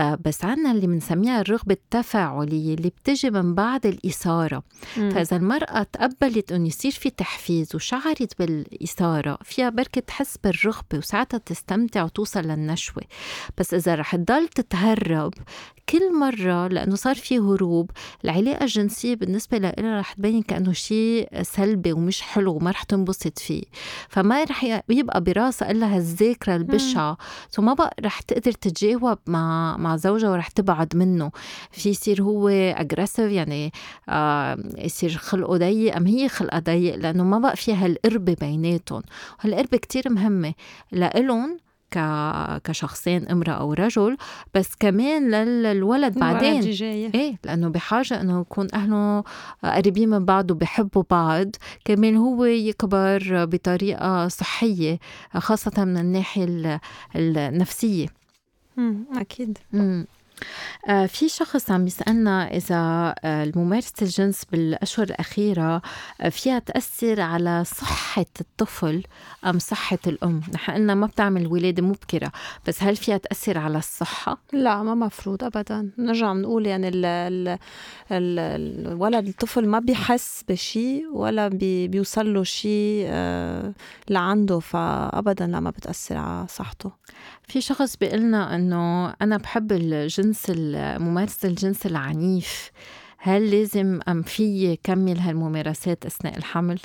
[0.00, 4.62] بس عنا اللي بنسميها الرغبة التفاعلية اللي بتجي من بعد الإثارة.
[4.96, 5.10] مم.
[5.10, 12.04] فإذا المرأة تقبلت أنه يصير في تحفيز وشعرت بالإثارة فيها بركة تحس بالرغبة وساعتها تستمتع
[12.04, 13.02] وتوصل للنشوة.
[13.58, 15.34] بس إذا رح تضل تتهرب
[15.88, 17.90] كل مرة لأنه صار في هروب
[18.24, 23.62] العلاقة الجنسية بالنسبة لها رح تبين كأنه شيء سلبي ومش حلو وما رح تنبسط فيه.
[24.08, 27.16] فما رح يبقى براسها إلا هالذاكرة البشعة.
[27.50, 31.30] فما بقى رح تقدر تتجاوب مع مع زوجها ورح تبعد منه.
[31.70, 33.72] في يصير هو اجريسيف يعني
[34.08, 35.96] آه يصير خلقه ضيق.
[35.96, 39.02] أم هي خلقها ضيق؟ لأنه ما بقى فيها هالقربة بيناتهم.
[39.40, 40.54] هالقربة كتير مهمة
[40.92, 41.58] لإلهم
[42.64, 44.16] كشخصين امرأة أو رجل
[44.54, 45.30] بس كمان
[45.62, 46.62] للولد بعدين.
[47.14, 49.24] إيه لأنه بحاجة إنه يكون أهله
[49.64, 51.46] قريبين من بعض وبحبوا بعض.
[51.84, 54.98] كمان هو يكبر بطريقة صحية
[55.36, 56.80] خاصة من الناحية
[57.16, 58.06] النفسية.
[59.16, 59.58] أكيد.
[60.88, 65.82] آه، في شخص عم يسألنا إذا آه، ممارسة الجنس بالأشهر الأخيرة
[66.20, 69.02] آه، فيها تأثر على صحة الطفل
[69.46, 72.32] أم صحة الأم نحن قلنا ما بتعمل ولادة مبكرة
[72.66, 77.48] بس هل فيها تأثر على الصحة؟ لا ما مفروض أبدا نرجع نقول يعني ال ال
[78.12, 78.38] ال
[78.86, 83.10] الولد الطفل ما بيحس بشيء ولا بي بيوصل له شيء
[84.08, 86.92] لعنده فأبدا لا ما بتأثر على صحته
[87.50, 92.70] في شخص بيقلنا إنه أنا بحب الجنس ممارسة الجنس العنيف.
[93.18, 96.80] هل لازم أم في كمل هالممارسات أثناء الحمل؟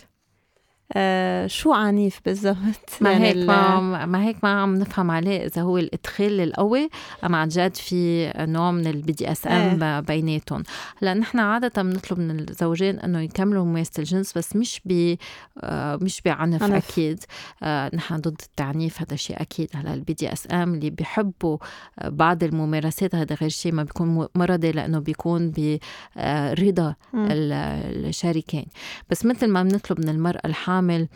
[0.93, 2.57] آه شو عنيف بالضبط؟
[3.01, 6.89] ما يعني هيك ما, ما هيك ما عم نفهم عليه إذا هو الإدخال القوي
[7.23, 9.99] أم عن جد في نوع من ال BDSM إيه.
[9.99, 10.63] بيناتهم.
[11.01, 15.15] هلأ نحن عادة بنطلب من الزوجين إنه يكملوا ممارسة الجنس بس مش ب
[15.63, 16.91] آه مش بعنف عنف.
[16.91, 17.23] أكيد.
[17.63, 19.69] آه نحن ضد التعنيف هذا شيء أكيد.
[19.75, 21.57] هلأ ال BDSM اللي بيحبوا
[21.99, 28.65] آه، بعض الممارسات هذا غير شيء ما بيكون مرضي لأنه بيكون برضا الشريكين.
[29.09, 31.07] بس مثل ما بنطلب من المرأة الحامل عامل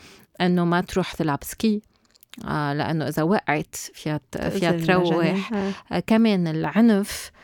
[0.41, 1.81] إنه ما تروح تلعب سكي
[2.45, 5.53] آه لأنه إذا وقعت فيها فيها تروح.
[5.91, 5.99] آه.
[5.99, 7.39] كمان العنف آه،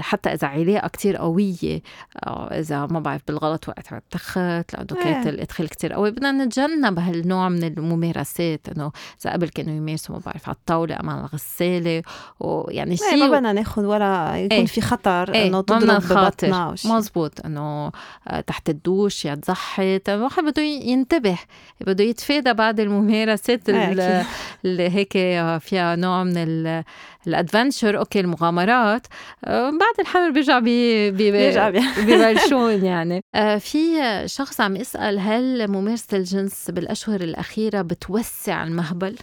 [0.00, 1.82] حتى إذا علاقه كتير قوية
[2.26, 5.34] آه، إذا ما بعرف بالغلط وقت على التخت لأنه كانت إيه.
[5.34, 8.92] الإدخال كتير قوي بدنا نتجنب هالنوع من الممارسات إنه
[9.24, 12.02] إذا قبل كانوا يمارسوا ما بعرف على الطاولة امام الغسالة
[12.40, 14.66] ويعني إيه، شيء ما بدنا ناخذ ولا يكون إيه.
[14.66, 15.48] في خطر إيه.
[15.48, 17.92] إنه تضرب ببطنها مزبوط إنه
[18.28, 21.38] آه، تحت الدوش يا تتزحط الواحد بده ينتبه
[21.80, 24.26] بده يتفادى بعض الممارسات إيه.
[24.64, 25.12] اللي هيك
[25.60, 26.82] فيها نوع من
[27.26, 29.06] ال adventure okay المغامرات.
[29.44, 31.70] آه، بعد الحمل بيرجع بي بيرجع
[32.06, 33.24] ببلشون يعني.
[33.34, 33.78] آه، في
[34.26, 39.16] شخص عم يسأل هل ممارسة الجنس بالأشهر الأخيرة بتوسع المهبل؟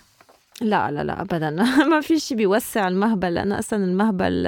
[0.62, 1.50] لا لا لا ابدا.
[1.92, 3.34] ما في شيء بيوسع المهبل.
[3.34, 4.48] لأنه أصلا المهبل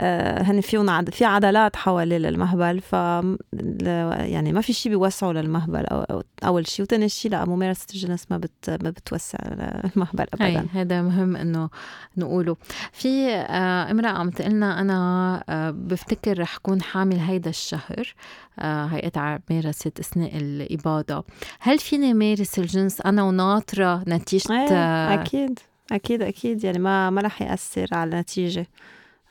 [0.00, 1.10] آه، هن فيهم عد...
[1.10, 6.22] في عضلات حوالي المهبل ف يعني ما في شيء بيوسعه للمهبل أو...
[6.44, 8.70] أول شيء وثاني شيء لا ممارسة الجنس ما بت...
[8.82, 9.38] ما بتوسع
[9.84, 10.66] المهبل ابدا.
[10.72, 11.68] هذا مهم إنه
[12.16, 12.56] نقوله.
[12.92, 18.14] في آه، امرأة عم تقلنا أنا آه، بفتكر رح كون حامل هيدا الشهر.
[18.58, 21.24] هيئة مارست أثناء الإباضة
[21.60, 25.58] هل فيني مارس الجنس أنا وناطرة نتيجة؟ إيه أكيد
[25.92, 26.64] أكيد أكيد.
[26.64, 28.66] يعني ما ما رح يأثر على النتيجة.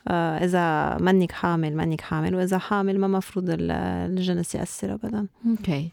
[0.08, 5.26] آه، إذا منك حامل منك حامل وإذا حامل ما مفروض الجنس يأثر أبدا.
[5.46, 5.90] أوكي.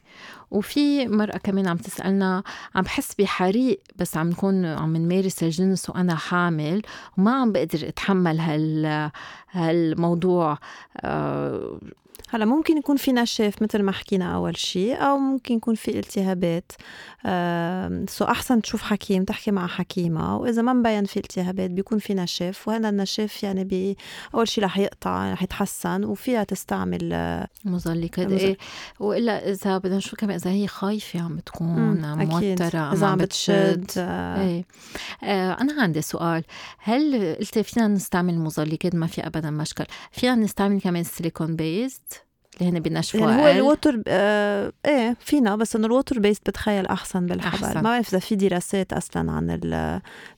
[0.51, 2.43] وفي مرأة كمان عم تسألنا
[2.75, 6.81] عم بحس بحريق بس عم نكون عم نمارس الجنس وأنا حامل
[7.17, 9.11] وما عم بقدر أتحمل هال
[9.51, 10.57] هالموضوع.
[10.97, 11.79] آه
[12.33, 16.71] هلا ممكن يكون في نشاف مثل ما حكينا أول شيء أو ممكن يكون في التهابات.
[17.25, 20.37] آه so أحسن تشوف حكيم تحكي مع حكيمة.
[20.37, 23.97] وإذا ما مبين في التهابات بيكون في نشاف وهذا النشاف يعني بي
[24.35, 28.57] أول شيء رح يقطع رح يتحسن وفيها تستعمل آه مزلق إيه
[28.99, 34.41] وإلا إذا بدنا نشوف كمان إذا هي خايفة عم بتكون موترة إذا عم بتشد آه.
[34.41, 34.65] إيه.
[35.23, 36.43] آه أنا عندي سؤال.
[36.77, 39.85] هل قلتي فينا نستعمل مزلقات ما في ابدا مشكل.
[40.11, 42.22] فينا نستعمل كمان silicone based
[42.61, 46.85] اللي هن بينشفوا يعني هو الووتر آه إيه فينا بس إنه ال water based بتخيل
[46.85, 47.75] أحسن بالحبل أحسن.
[47.75, 49.49] ما بعرف إذا في دراسات أصلا عن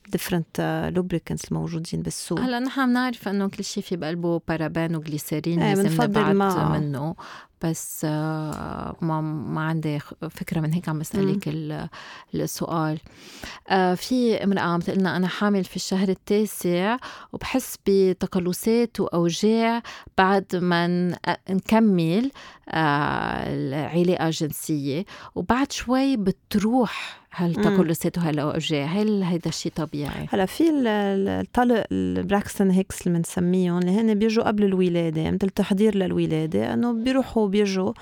[0.06, 2.40] ال different lubricants الموجودين بالسوق.
[2.40, 6.34] هلا نحن بنعرف إنه كل شيء في بقلبه paraben و glycerin إيه لازم نبعد
[6.80, 7.14] منه.
[7.62, 9.98] بس آه، ما ما عندي
[10.30, 11.48] فكرة من هيك عم بسألك
[12.34, 12.98] السؤال.
[13.68, 16.96] آه، في امرأة عم تقول لنا أنا حامل في الشهر التاسع
[17.32, 19.82] وبحس بتقلصات وأوجاع
[20.18, 21.08] بعد ما
[21.50, 22.30] نكمل.
[22.68, 31.84] العلاقه الجنسيه وبعد شوي بتروح هل تقلصات وهالاوجاع هل هيدا الشيء طبيعي؟ هلا في الطلق
[31.92, 37.92] البراكسون هيكس اللي بنسميهم اللي هن بيجوا قبل الولادة مثل تحضير للولادة إنه بيروحوا وبيرجوا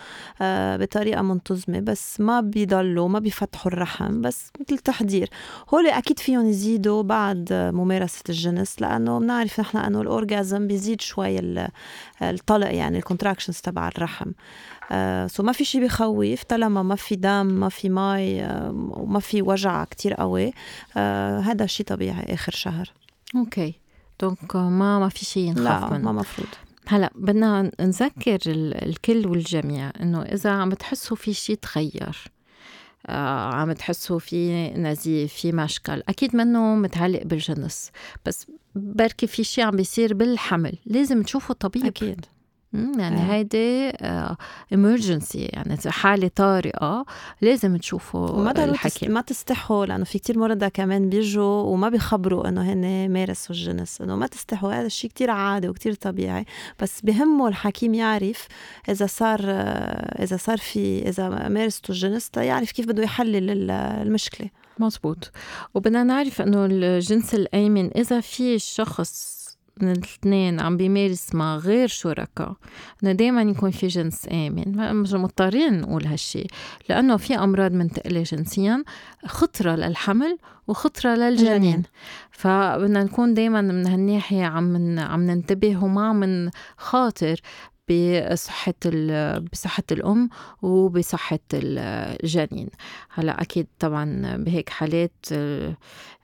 [0.42, 5.29] آه بطريقة منتظمة بس ما بيضلوا ما بيفتحوا الرحم بس مثل تحضير.
[5.74, 11.40] هول أكيد فيهم يزيدوا بعد ممارسة الجنس لأنه بنعرف نحن إنه ال orgasm بيزيد شوي
[12.22, 14.31] الطلق يعني ال contractions تبع الرحم.
[14.92, 19.20] آه so ما في شيء بخوف طالما ما في دم ما في مي آه وما
[19.20, 20.52] في وجع كتير قوي
[20.96, 22.92] آه هذا شيء طبيعي آخر شهر.
[23.37, 23.74] okay.
[24.20, 25.98] donc ما ما في شيء نخاف منه.
[25.98, 26.48] لا ما مفروض.
[26.86, 32.16] هلا بدنا نذكر الكل والجميع إنه إذا عم تحسوا في شيء تغير
[33.06, 37.90] آه عم تحسوا في نزيف في مشكل أكيد منه متعلق بالجنس
[38.26, 41.86] بس بركي في شيء عم بيصير بالحمل لازم تشوفوا طبيب.
[41.86, 42.26] أكيد.
[42.74, 43.32] يعني آه.
[43.32, 43.90] هيدي
[44.74, 47.04] امرجنسي يعني حالة طارئة
[47.40, 49.08] لازم تشوفوا وما الحكي.
[49.08, 54.16] ما تستحوا لأنه في كتير مرضى كمان بيجوا وما بيخبروا إنه هن مارسوا الجنس إنه
[54.16, 56.44] ما تستحوا هذا الشيء كتير عادي وكتير طبيعي
[56.80, 58.48] بس بهمه الحكيم يعرف
[58.88, 59.40] إذا صار
[60.20, 64.50] إذا صار في إذا مارستوا الجنس يعرف كيف بده يحلل المشكلة.
[64.78, 65.30] مزبوط
[65.74, 69.43] وبدنا نعرف إنه الجنس الايمن إذا في شخص
[69.80, 72.56] من الاثنين عم بيمارس مع غير شركاء.
[73.02, 74.94] انه دائما يكون في جنس آمن.
[74.96, 76.46] مش مضطرين نقول هالشي.
[76.88, 78.85] لأنه في أمراض منتقلة جنسيا
[79.27, 81.83] خطرة للحمل وخطرة للجنين.
[82.31, 86.25] فبدنا نكون دائما من هالناحية عم عم ننتبه وما عم
[86.79, 87.40] نخاطر.
[87.90, 88.74] بصحة
[89.52, 90.28] بصحة الأم
[90.62, 92.68] وبصحة الجنين.
[93.10, 95.12] هلا أكيد طبعا بهيك حالات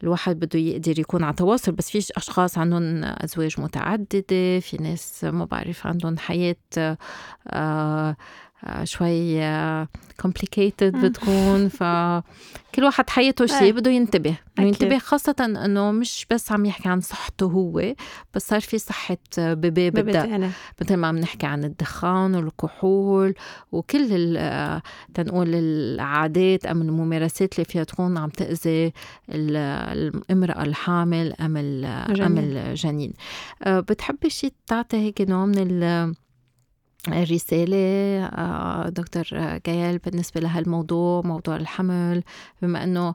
[0.03, 5.45] الواحد بده يقدر يكون على تواصل بس في أشخاص عندهم أزواج متعددة في ناس ما
[5.45, 6.97] بعرف عندهم حياة آه
[7.49, 8.17] آه،
[8.85, 9.41] شوي
[10.21, 11.09] كومبليكيتد آه.
[11.09, 11.69] بتكون.
[11.69, 13.73] فكل واحد حياته شيء.
[13.73, 14.37] بده ينتبه.
[14.57, 15.35] بده ينتبه خاصة
[15.65, 17.95] إنه مش بس عم يحكي عن صحته هو
[18.35, 20.51] بس صار في صحة بيبي بدها
[20.81, 23.35] مثل ما عم نحكي عن الدخان والكحول
[23.73, 24.39] وكل
[25.15, 28.93] تنقول العادات أم الممارسات اللي فيها تكون عم تأذي
[29.31, 33.13] الامرأة الحامل أم أم الجنين.
[33.63, 35.57] آه، بتحبي شيء تعطي هيك نوع من
[37.09, 37.77] الرسالة
[38.25, 39.25] آه، دكتور
[39.67, 42.23] جيال بالنسبة لهالموضوع موضوع الحمل
[42.63, 43.15] بما أنه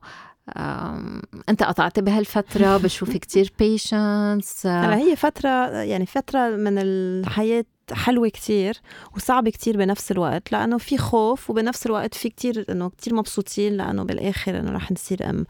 [1.49, 8.81] أنت قطعت بهالفترة بشوف كتير patients هلا هي فترة يعني فترة من الحياة حلوة كتير
[9.15, 14.03] وصعبة كتير بنفس الوقت لأنه في خوف وبنفس الوقت في كتير إنه كتير مبسوطين لأنه
[14.03, 15.45] بالآخر إنه رح نصير أم.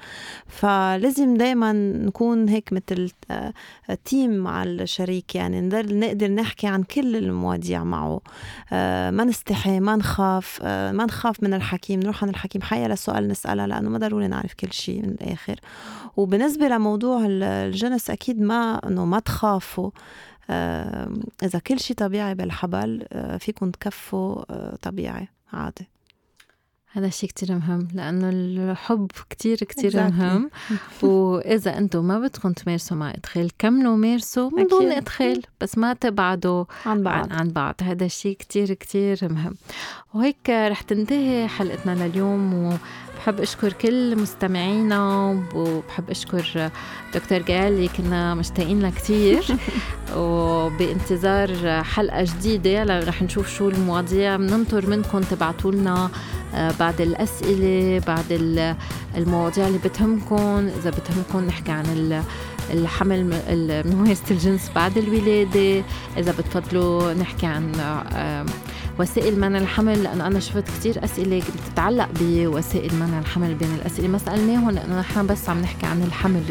[0.48, 3.12] فلازم دايما نكون هيك مثل
[4.06, 8.22] team آه، مع الشريك يعني نقدر نحكي عن كل المواضيع معه.
[8.74, 13.28] آه، ما نستحي ما نخاف آه، ما نخاف من الحكيم نروح عند الحكيم حيالا سؤال
[13.28, 15.60] نسألها لأنه ما ضروري نعرف كل شيء من الآخر.
[16.18, 19.92] وبالنسبة لموضوع الجنس أكيد ما إنه ما تخافوا.
[21.44, 25.88] إذا كل شيء طبيعي بالحبل آه، فيكم تكفوا آه، طبيعي عادي.
[26.92, 29.96] هذا الشيء كتير مهم لأنه الحب كتير كتير exactly.
[29.96, 30.50] مهم.
[31.04, 36.66] وإذا أنتم ما بدكم تمارسوا مع إدخال كملوا مارسوا من دون إدخال بس ما تبعدوا
[36.86, 37.24] عن بعض.
[37.24, 37.76] عن, عن بعض.
[37.82, 39.56] هذا الشيء كتير كتير مهم.
[40.14, 42.74] وهيك رح تنتهي حلقتنا لليوم و
[43.26, 46.70] بحب أشكر كل مستمعينا وبحب أشكر
[47.14, 49.46] دكتور جال اللي كنا مشتاقين لها كثير
[50.18, 52.84] وبانتظار حلقة جديدة.
[52.84, 54.36] رح نشوف شو المواضيع.
[54.36, 56.10] بننطر منكم تبعتوا لنا
[56.56, 58.26] آه، بعد الأسئلة بعد
[59.18, 62.24] المواضيع اللي بتهمكم إذا بتهمكم نحكي عن
[62.74, 63.42] الحمل
[63.86, 65.84] ممارسة الجنس بعد الولادة.
[66.18, 67.72] إذا بتفضلوا نحكي عن
[69.00, 74.08] وسائل منع الحمل لأنه أنا شفت كتير أسئلة بتتعلق بوسائل منع الحمل بين الأسئلة.
[74.08, 76.42] ما سألناهم لأنه نحن بس عم نحكي عن الحمل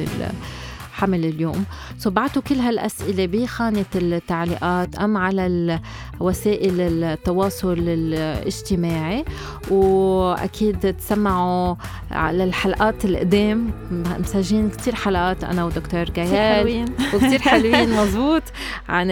[0.95, 1.64] حمل اليوم.
[1.99, 5.80] سو بعتوا كل هالأسئلة بخانة التعليقات أم على
[6.20, 9.24] وسائل التواصل الاجتماعي.
[9.70, 11.74] وأكيد تسمعوا
[12.11, 13.70] على الحلقات القدام.
[14.18, 16.84] مسجين كتير حلقات أنا ودكتور جيال.
[17.14, 18.42] وكتير حلوين مزبوط
[18.88, 19.11] عن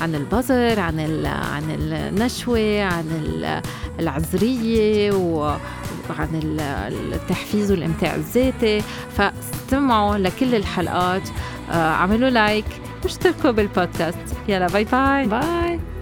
[0.00, 3.04] عن البظر عن عن النشوة عن
[3.98, 5.12] العذرية
[6.12, 6.58] عن
[7.12, 8.80] التحفيز والإمتاع الذاتي.
[9.16, 11.28] فاستمعوا لكل الحلقات
[11.70, 12.66] آه، عملوا like
[13.04, 14.18] واشتركوا بالبودكاست.
[14.48, 15.95] يلا bye bye bye